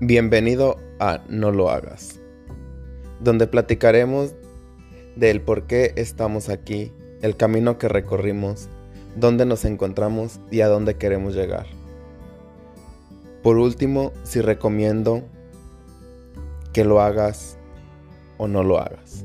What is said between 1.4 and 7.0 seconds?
lo hagas, donde platicaremos del por qué estamos aquí,